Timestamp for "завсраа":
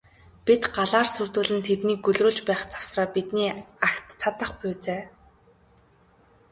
2.73-3.07